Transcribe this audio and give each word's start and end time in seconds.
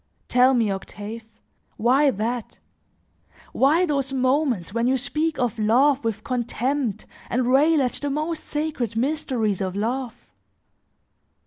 Tell 0.27 0.55
me, 0.55 0.71
Octave, 0.71 1.25
why 1.77 2.09
that? 2.09 2.57
Why 3.53 3.85
those 3.85 4.11
moments 4.11 4.73
when 4.73 4.87
you 4.87 4.97
speak 4.97 5.37
of 5.37 5.59
love 5.59 6.03
with 6.03 6.23
contempt 6.23 7.05
and 7.29 7.45
rail 7.53 7.79
at 7.83 7.91
the 8.01 8.09
most 8.09 8.45
sacred 8.45 8.95
mysteries 8.95 9.61
of 9.61 9.75
love? 9.75 10.25